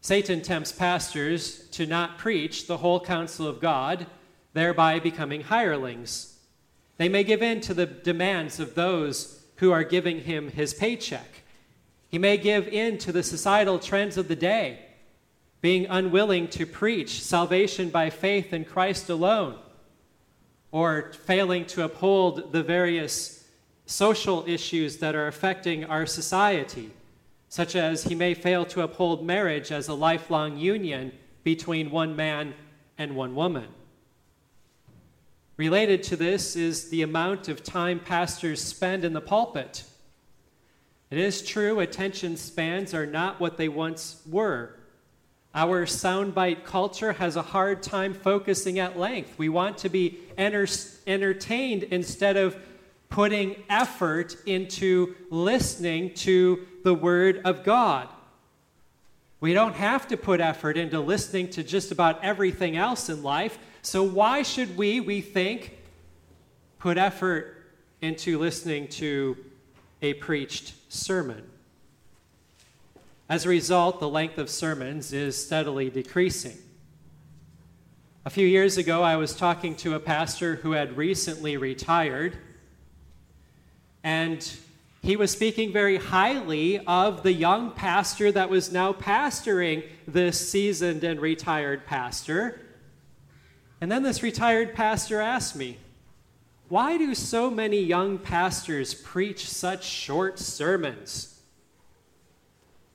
Satan 0.00 0.40
tempts 0.40 0.72
pastors 0.72 1.68
to 1.70 1.84
not 1.84 2.16
preach 2.16 2.66
the 2.66 2.78
whole 2.78 3.00
counsel 3.00 3.46
of 3.46 3.60
God, 3.60 4.06
thereby 4.54 4.98
becoming 4.98 5.42
hirelings. 5.42 6.38
They 6.96 7.08
may 7.08 7.24
give 7.24 7.42
in 7.42 7.60
to 7.62 7.74
the 7.74 7.86
demands 7.86 8.60
of 8.60 8.74
those 8.74 9.37
who 9.58 9.72
are 9.72 9.84
giving 9.84 10.20
him 10.20 10.50
his 10.50 10.74
paycheck. 10.74 11.42
He 12.08 12.18
may 12.18 12.36
give 12.36 12.66
in 12.68 12.98
to 12.98 13.12
the 13.12 13.22
societal 13.22 13.78
trends 13.78 14.16
of 14.16 14.28
the 14.28 14.36
day, 14.36 14.80
being 15.60 15.86
unwilling 15.86 16.48
to 16.48 16.64
preach 16.64 17.22
salvation 17.22 17.90
by 17.90 18.10
faith 18.10 18.52
in 18.52 18.64
Christ 18.64 19.10
alone, 19.10 19.56
or 20.70 21.12
failing 21.12 21.66
to 21.66 21.84
uphold 21.84 22.52
the 22.52 22.62
various 22.62 23.46
social 23.84 24.44
issues 24.46 24.98
that 24.98 25.14
are 25.14 25.26
affecting 25.26 25.84
our 25.84 26.06
society, 26.06 26.90
such 27.48 27.74
as 27.74 28.04
he 28.04 28.14
may 28.14 28.34
fail 28.34 28.64
to 28.66 28.82
uphold 28.82 29.26
marriage 29.26 29.72
as 29.72 29.88
a 29.88 29.94
lifelong 29.94 30.56
union 30.56 31.10
between 31.42 31.90
one 31.90 32.14
man 32.14 32.54
and 32.96 33.16
one 33.16 33.34
woman. 33.34 33.66
Related 35.58 36.04
to 36.04 36.16
this 36.16 36.54
is 36.54 36.88
the 36.88 37.02
amount 37.02 37.48
of 37.48 37.64
time 37.64 37.98
pastors 37.98 38.62
spend 38.62 39.04
in 39.04 39.12
the 39.12 39.20
pulpit. 39.20 39.82
It 41.10 41.18
is 41.18 41.42
true, 41.42 41.80
attention 41.80 42.36
spans 42.36 42.94
are 42.94 43.06
not 43.06 43.40
what 43.40 43.56
they 43.56 43.68
once 43.68 44.22
were. 44.24 44.76
Our 45.52 45.84
soundbite 45.84 46.62
culture 46.62 47.12
has 47.14 47.34
a 47.34 47.42
hard 47.42 47.82
time 47.82 48.14
focusing 48.14 48.78
at 48.78 48.96
length. 48.96 49.36
We 49.36 49.48
want 49.48 49.78
to 49.78 49.88
be 49.88 50.20
enter- 50.36 50.68
entertained 51.08 51.82
instead 51.82 52.36
of 52.36 52.56
putting 53.08 53.56
effort 53.68 54.36
into 54.46 55.16
listening 55.28 56.14
to 56.14 56.66
the 56.84 56.94
Word 56.94 57.40
of 57.44 57.64
God. 57.64 58.08
We 59.40 59.54
don't 59.54 59.74
have 59.74 60.06
to 60.08 60.16
put 60.16 60.40
effort 60.40 60.76
into 60.76 61.00
listening 61.00 61.50
to 61.50 61.64
just 61.64 61.90
about 61.90 62.22
everything 62.22 62.76
else 62.76 63.08
in 63.08 63.24
life. 63.24 63.58
So, 63.88 64.02
why 64.02 64.42
should 64.42 64.76
we, 64.76 65.00
we 65.00 65.22
think, 65.22 65.78
put 66.78 66.98
effort 66.98 67.54
into 68.02 68.38
listening 68.38 68.88
to 68.88 69.34
a 70.02 70.12
preached 70.12 70.74
sermon. 70.90 71.42
As 73.30 73.46
a 73.46 73.48
result, 73.48 73.98
the 73.98 74.08
length 74.10 74.36
of 74.36 74.50
sermons 74.50 75.14
is 75.14 75.42
steadily 75.42 75.88
decreasing. 75.88 76.58
A 78.26 78.30
few 78.30 78.46
years 78.46 78.76
ago, 78.76 79.02
I 79.02 79.16
was 79.16 79.34
talking 79.34 79.74
to 79.76 79.94
a 79.94 80.00
pastor 80.00 80.56
who 80.56 80.72
had 80.72 80.98
recently 80.98 81.56
retired, 81.56 82.36
and 84.04 84.46
he 85.00 85.16
was 85.16 85.30
speaking 85.30 85.72
very 85.72 85.96
highly 85.96 86.78
of 86.80 87.22
the 87.22 87.32
young 87.32 87.70
pastor 87.70 88.30
that 88.32 88.50
was 88.50 88.70
now 88.70 88.92
pastoring 88.92 89.82
this 90.06 90.50
seasoned 90.50 91.04
and 91.04 91.22
retired 91.22 91.86
pastor. 91.86 92.60
And 93.80 93.90
then 93.90 94.02
this 94.02 94.22
retired 94.22 94.74
pastor 94.74 95.20
asked 95.20 95.54
me, 95.54 95.78
Why 96.68 96.98
do 96.98 97.14
so 97.14 97.50
many 97.50 97.80
young 97.80 98.18
pastors 98.18 98.94
preach 98.94 99.48
such 99.48 99.84
short 99.84 100.38
sermons? 100.38 101.40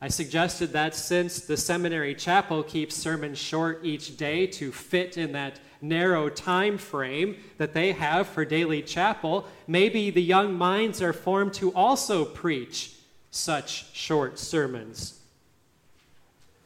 I 0.02 0.10
suggested 0.10 0.74
that 0.74 0.96
since 0.96 1.40
the 1.40 1.56
seminary 1.56 2.14
chapel 2.14 2.62
keeps 2.62 2.94
sermons 2.94 3.38
short 3.38 3.80
each 3.86 4.18
day 4.18 4.46
to 4.48 4.74
fit 4.74 5.18
in 5.18 5.32
that 5.32 5.62
narrow 5.82 6.28
time 6.28 6.78
frame 6.78 7.38
that 7.58 7.74
they 7.74 7.94
have 7.94 8.28
for 8.28 8.44
daily 8.44 8.82
chapel, 8.82 9.48
maybe 9.66 10.10
the 10.10 10.22
young 10.22 10.56
minds 10.56 11.02
are 11.02 11.14
formed 11.14 11.54
to 11.54 11.72
also 11.74 12.26
preach 12.26 12.96
such 13.32 13.96
short 13.96 14.38
sermons. 14.38 15.22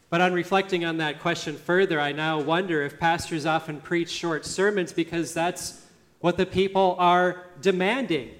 But 0.09 0.21
on 0.21 0.33
reflecting 0.33 0.85
on 0.85 0.97
that 0.97 1.19
question 1.19 1.55
further, 1.57 1.99
I 1.99 2.13
now 2.13 2.39
wonder 2.39 2.83
if 2.83 2.99
pastors 2.99 3.45
often 3.45 3.81
preach 3.81 4.09
short 4.09 4.45
sermons 4.45 4.93
because 4.93 5.33
that's 5.33 5.85
what 6.19 6.37
the 6.37 6.45
people 6.45 6.95
are 6.97 7.45
demanding. 7.61 8.31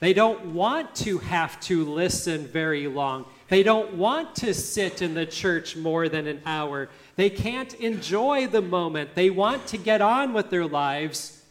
They 0.00 0.12
don't 0.12 0.46
want 0.52 0.94
to 0.96 1.18
have 1.18 1.58
to 1.60 1.84
listen 1.84 2.46
very 2.46 2.86
long. 2.86 3.24
They 3.48 3.62
don't 3.62 3.94
want 3.94 4.34
to 4.36 4.52
sit 4.52 5.00
in 5.00 5.14
the 5.14 5.24
church 5.24 5.76
more 5.76 6.08
than 6.08 6.26
an 6.26 6.42
hour. 6.44 6.88
They 7.14 7.30
can't 7.30 7.72
enjoy 7.74 8.48
the 8.48 8.60
moment. 8.60 9.14
They 9.14 9.30
want 9.30 9.66
to 9.68 9.78
get 9.78 10.02
on 10.02 10.32
with 10.34 10.50
their 10.50 10.66
lives, 10.66 11.42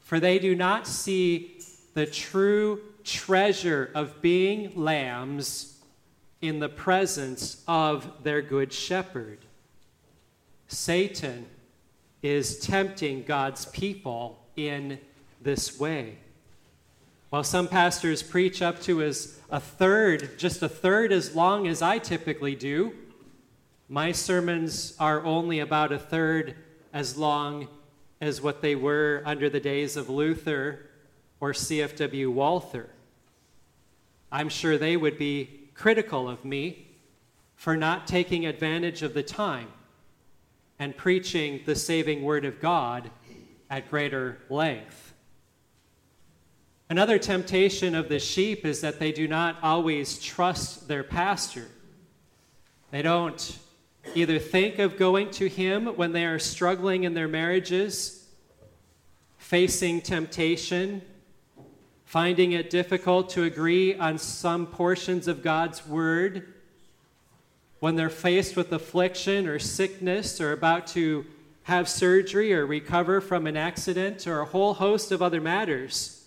for 0.00 0.18
they 0.18 0.38
do 0.38 0.56
not 0.56 0.86
see 0.86 1.60
the 1.92 2.06
true 2.06 2.80
treasure 3.04 3.90
of 3.94 4.20
being 4.22 4.72
lambs 4.74 5.73
in 6.44 6.58
the 6.58 6.68
presence 6.68 7.62
of 7.66 8.22
their 8.22 8.42
good 8.42 8.70
shepherd. 8.70 9.38
Satan 10.68 11.46
is 12.22 12.58
tempting 12.58 13.22
God's 13.22 13.64
people 13.64 14.44
in 14.54 14.98
this 15.40 15.80
way. 15.80 16.18
While 17.30 17.44
some 17.44 17.66
pastors 17.66 18.22
preach 18.22 18.60
up 18.60 18.80
to 18.82 19.02
as 19.02 19.40
a 19.50 19.58
third, 19.58 20.38
just 20.38 20.62
a 20.62 20.68
third 20.68 21.12
as 21.12 21.34
long 21.34 21.66
as 21.66 21.80
I 21.80 21.96
typically 21.98 22.54
do, 22.54 22.92
my 23.88 24.12
sermons 24.12 24.94
are 25.00 25.24
only 25.24 25.60
about 25.60 25.92
a 25.92 25.98
third 25.98 26.56
as 26.92 27.16
long 27.16 27.68
as 28.20 28.42
what 28.42 28.60
they 28.60 28.74
were 28.74 29.22
under 29.24 29.48
the 29.48 29.60
days 29.60 29.96
of 29.96 30.10
Luther 30.10 30.90
or 31.40 31.52
CFW 31.52 32.30
Walther. 32.30 32.90
I'm 34.30 34.50
sure 34.50 34.76
they 34.76 34.96
would 34.96 35.16
be 35.16 35.63
critical 35.74 36.28
of 36.28 36.44
me 36.44 36.86
for 37.54 37.76
not 37.76 38.06
taking 38.06 38.46
advantage 38.46 39.02
of 39.02 39.14
the 39.14 39.22
time 39.22 39.68
and 40.78 40.96
preaching 40.96 41.60
the 41.66 41.74
saving 41.74 42.22
word 42.22 42.44
of 42.44 42.60
God 42.60 43.10
at 43.70 43.90
greater 43.90 44.38
length. 44.48 45.14
Another 46.90 47.18
temptation 47.18 47.94
of 47.94 48.08
the 48.08 48.18
sheep 48.18 48.64
is 48.64 48.80
that 48.82 48.98
they 48.98 49.10
do 49.10 49.26
not 49.26 49.56
always 49.62 50.18
trust 50.18 50.86
their 50.86 51.02
pastor. 51.02 51.66
They 52.90 53.02
don't 53.02 53.58
either 54.14 54.38
think 54.38 54.78
of 54.78 54.98
going 54.98 55.30
to 55.30 55.48
him 55.48 55.86
when 55.86 56.12
they 56.12 56.26
are 56.26 56.38
struggling 56.38 57.04
in 57.04 57.14
their 57.14 57.28
marriages, 57.28 58.28
facing 59.38 60.02
temptation, 60.02 61.02
finding 62.14 62.52
it 62.52 62.70
difficult 62.70 63.28
to 63.28 63.42
agree 63.42 63.92
on 63.96 64.16
some 64.16 64.68
portions 64.68 65.26
of 65.26 65.42
God's 65.42 65.84
word, 65.84 66.54
when 67.80 67.96
they're 67.96 68.08
faced 68.08 68.54
with 68.54 68.72
affliction 68.72 69.48
or 69.48 69.58
sickness 69.58 70.40
or 70.40 70.52
about 70.52 70.86
to 70.86 71.26
have 71.64 71.88
surgery 71.88 72.54
or 72.54 72.64
recover 72.66 73.20
from 73.20 73.48
an 73.48 73.56
accident 73.56 74.28
or 74.28 74.38
a 74.38 74.44
whole 74.44 74.74
host 74.74 75.10
of 75.10 75.22
other 75.22 75.40
matters. 75.40 76.24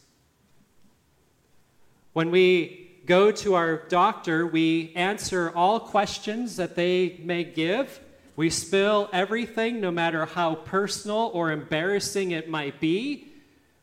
When 2.11 2.31
we 2.31 2.99
go 3.05 3.31
to 3.31 3.53
our 3.53 3.77
doctor, 3.87 4.45
we 4.45 4.91
answer 4.93 5.53
all 5.55 5.79
questions 5.79 6.57
that 6.57 6.75
they 6.75 7.17
may 7.23 7.45
give. 7.45 8.01
We 8.35 8.49
spill 8.49 9.09
everything, 9.13 9.79
no 9.79 9.91
matter 9.91 10.25
how 10.25 10.55
personal 10.55 11.31
or 11.33 11.49
embarrassing 11.49 12.31
it 12.31 12.49
might 12.49 12.81
be. 12.81 13.26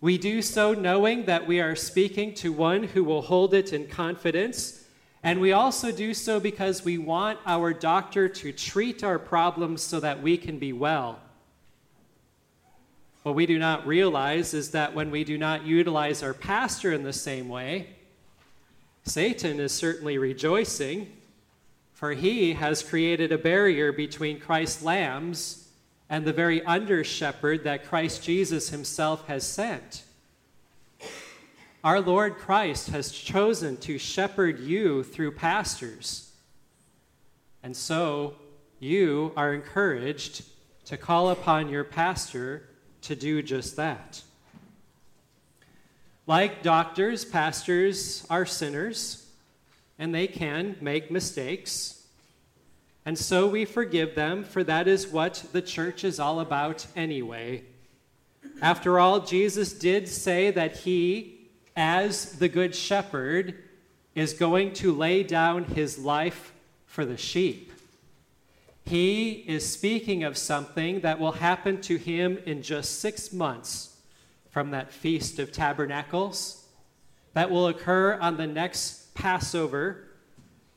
We 0.04 0.18
do 0.18 0.42
so 0.42 0.74
knowing 0.74 1.24
that 1.24 1.46
we 1.46 1.62
are 1.62 1.74
speaking 1.74 2.34
to 2.34 2.52
one 2.52 2.82
who 2.82 3.02
will 3.02 3.22
hold 3.22 3.54
it 3.54 3.72
in 3.72 3.86
confidence. 3.86 4.84
And 5.22 5.40
we 5.40 5.52
also 5.52 5.90
do 5.90 6.12
so 6.12 6.38
because 6.38 6.84
we 6.84 6.98
want 6.98 7.38
our 7.46 7.72
doctor 7.72 8.28
to 8.28 8.52
treat 8.52 9.02
our 9.02 9.18
problems 9.18 9.80
so 9.80 10.00
that 10.00 10.20
we 10.20 10.36
can 10.36 10.58
be 10.58 10.74
well. 10.74 11.20
What 13.22 13.34
we 13.34 13.46
do 13.46 13.58
not 13.58 13.86
realize 13.86 14.52
is 14.52 14.72
that 14.72 14.94
when 14.94 15.10
we 15.10 15.24
do 15.24 15.38
not 15.38 15.64
utilize 15.64 16.22
our 16.22 16.34
pastor 16.34 16.92
in 16.92 17.02
the 17.02 17.14
same 17.14 17.48
way, 17.48 17.88
Satan 19.04 19.58
is 19.58 19.72
certainly 19.72 20.18
rejoicing, 20.18 21.10
for 21.94 22.12
he 22.12 22.52
has 22.52 22.82
created 22.82 23.32
a 23.32 23.38
barrier 23.38 23.90
between 23.90 24.38
Christ's 24.38 24.82
lambs 24.82 25.63
and 26.08 26.24
the 26.24 26.32
very 26.32 26.64
under 26.64 27.02
shepherd 27.02 27.64
that 27.64 27.86
Christ 27.86 28.22
Jesus 28.22 28.70
himself 28.70 29.26
has 29.26 29.46
sent. 29.46 30.04
Our 31.82 32.00
Lord 32.00 32.36
Christ 32.36 32.88
has 32.88 33.12
chosen 33.12 33.76
to 33.78 33.98
shepherd 33.98 34.58
you 34.60 35.02
through 35.02 35.32
pastors. 35.32 36.32
And 37.62 37.76
so 37.76 38.36
you 38.78 39.32
are 39.36 39.52
encouraged 39.52 40.44
to 40.86 40.96
call 40.96 41.30
upon 41.30 41.68
your 41.68 41.84
pastor 41.84 42.68
to 43.02 43.16
do 43.16 43.42
just 43.42 43.76
that. 43.76 44.22
Like 46.26 46.62
doctors, 46.62 47.24
pastors 47.24 48.26
are 48.30 48.46
sinners, 48.46 49.26
and 49.98 50.14
they 50.14 50.26
can 50.26 50.76
make 50.80 51.10
mistakes. 51.10 52.03
And 53.06 53.18
so 53.18 53.46
we 53.46 53.64
forgive 53.64 54.14
them, 54.14 54.44
for 54.44 54.64
that 54.64 54.88
is 54.88 55.08
what 55.08 55.44
the 55.52 55.60
church 55.60 56.04
is 56.04 56.18
all 56.18 56.40
about 56.40 56.86
anyway. 56.96 57.64
After 58.62 58.98
all, 58.98 59.20
Jesus 59.20 59.72
did 59.72 60.08
say 60.08 60.50
that 60.50 60.78
he, 60.78 61.48
as 61.76 62.38
the 62.38 62.48
good 62.48 62.74
shepherd, 62.74 63.54
is 64.14 64.32
going 64.32 64.72
to 64.74 64.92
lay 64.92 65.22
down 65.22 65.64
his 65.64 65.98
life 65.98 66.52
for 66.86 67.04
the 67.04 67.16
sheep. 67.16 67.72
He 68.86 69.32
is 69.32 69.68
speaking 69.70 70.24
of 70.24 70.38
something 70.38 71.00
that 71.00 71.18
will 71.18 71.32
happen 71.32 71.80
to 71.82 71.96
him 71.96 72.38
in 72.46 72.62
just 72.62 73.00
six 73.00 73.32
months 73.32 73.96
from 74.50 74.70
that 74.70 74.92
Feast 74.92 75.38
of 75.38 75.52
Tabernacles 75.52 76.64
that 77.32 77.50
will 77.50 77.66
occur 77.66 78.14
on 78.20 78.36
the 78.36 78.46
next 78.46 79.14
Passover 79.14 80.04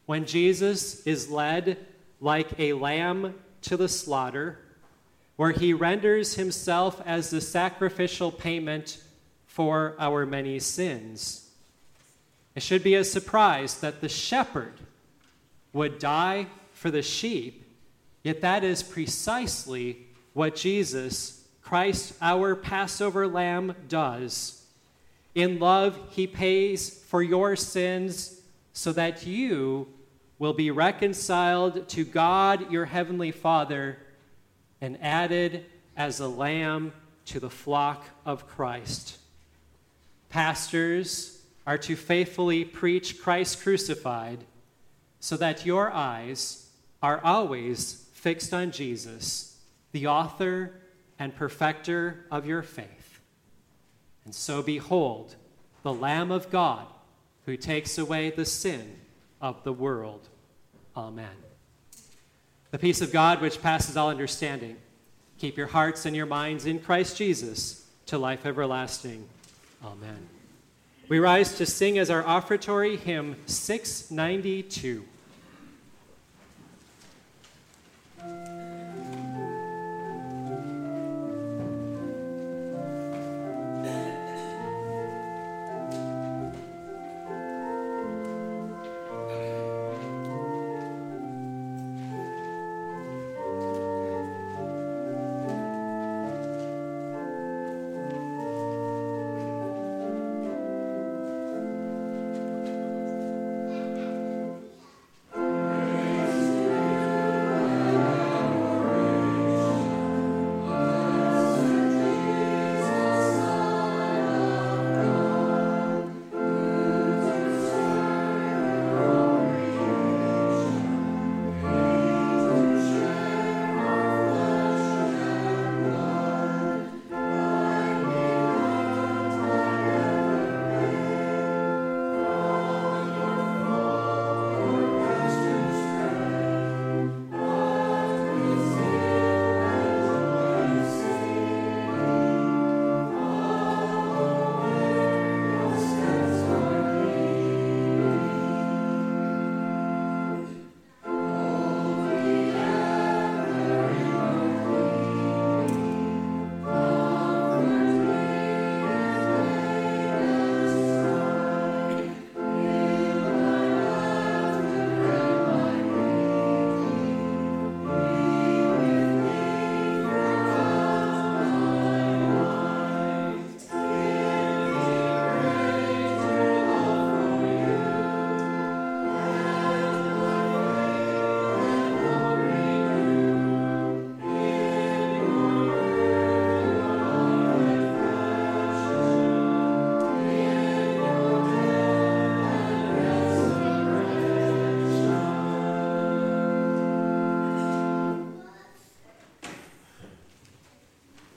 when 0.06 0.26
Jesus 0.26 1.06
is 1.06 1.30
led 1.30 1.78
like 2.20 2.60
a 2.60 2.74
lamb 2.74 3.36
to 3.62 3.78
the 3.78 3.90
slaughter, 3.90 4.60
where 5.36 5.52
he 5.52 5.74
renders 5.74 6.36
himself 6.36 7.02
as 7.06 7.30
the 7.30 7.42
sacrificial 7.42 8.32
payment 8.32 9.02
for 9.46 9.96
our 10.00 10.26
many 10.26 10.60
sins. 10.60 11.50
It 12.56 12.64
should 12.64 12.84
be 12.84 12.96
a 12.96 13.04
surprise 13.04 13.80
that 13.82 14.02
the 14.02 14.10
shepherd 14.10 14.74
would 15.74 16.00
die 16.00 16.48
for 16.72 16.90
the 16.90 17.04
sheep, 17.04 17.72
yet 18.24 18.42
that 18.42 18.64
is 18.64 18.82
precisely 18.82 20.08
what 20.34 20.56
Jesus 20.56 21.48
Christ, 21.62 22.14
our 22.22 22.56
Passover 22.56 23.28
lamb, 23.28 23.76
does. 23.90 24.66
In 25.36 25.60
love, 25.60 26.00
he 26.12 26.26
pays 26.26 26.90
for 26.90 27.22
your 27.22 27.56
sins 27.56 28.42
so 28.74 28.92
that 28.94 29.26
you 29.28 29.88
will 30.40 30.54
be 30.54 30.72
reconciled 30.72 31.88
to 31.90 32.06
God, 32.06 32.72
your 32.72 32.86
heavenly 32.86 33.32
Father, 33.32 33.98
and 34.80 34.98
added 35.02 35.66
as 35.96 36.20
a 36.20 36.28
lamb 36.28 36.94
to 37.26 37.40
the 37.40 37.50
flock 37.50 38.06
of 38.26 38.48
Christ. 38.48 39.18
Pastors 40.30 41.42
are 41.66 41.78
to 41.80 41.96
faithfully 41.96 42.64
preach 42.64 43.20
Christ 43.22 43.62
crucified 43.62 44.44
so 45.20 45.36
that 45.38 45.66
your 45.66 45.92
eyes 45.92 46.70
are 47.02 47.24
always 47.24 48.06
fixed 48.14 48.54
on 48.54 48.72
Jesus, 48.72 49.60
the 49.92 50.08
author 50.08 50.74
and 51.20 51.36
perfecter 51.36 52.26
of 52.32 52.46
your 52.46 52.62
faith. 52.62 53.20
And 54.26 54.36
so, 54.36 54.62
behold, 54.62 55.36
the 55.84 55.94
Lamb 55.94 56.32
of 56.32 56.52
God 56.52 56.86
who 57.46 57.58
takes 57.58 57.98
away 57.98 58.30
the 58.30 58.46
sin 58.46 59.00
of 59.42 59.64
the 59.64 59.74
world. 59.74 60.28
Amen. 60.96 61.36
The 62.72 62.80
peace 62.80 63.02
of 63.02 63.12
God, 63.12 63.42
which 63.42 63.62
passes 63.62 63.96
all 63.96 64.10
understanding, 64.10 64.78
keep 65.38 65.58
your 65.58 65.68
hearts 65.68 66.06
and 66.06 66.16
your 66.16 66.26
minds 66.26 66.66
in 66.66 66.80
Christ 66.80 67.18
Jesus 67.18 67.86
to 68.08 68.18
life 68.18 68.46
everlasting. 68.46 69.28
Amen. 69.84 70.30
We 71.08 71.20
rise 71.20 71.58
to 71.58 71.66
sing 71.66 71.98
as 71.98 72.10
our 72.10 72.24
offertory 72.24 72.98
hymn 72.98 73.38
692. 73.46 75.06